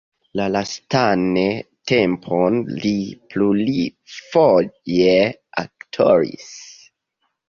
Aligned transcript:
La 0.39 0.45
lastan 0.51 1.25
tempon 1.91 2.57
li 2.85 2.93
plurfoje 3.33 5.11
aktoris. 5.65 6.49